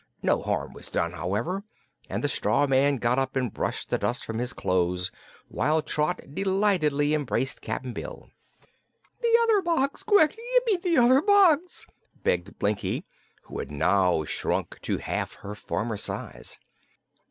[0.23, 1.63] No harm was done, however,
[2.09, 5.11] and the straw man got up and brushed the dust from his clothes
[5.47, 8.27] while Trot delightedly embraced Cap'n Bill.
[9.21, 10.01] "The other box!
[10.01, 10.31] Quick!
[10.55, 11.85] Give me the other box,"
[12.23, 13.03] begged Blinkie,
[13.43, 16.57] who had now shrunk to half her former size.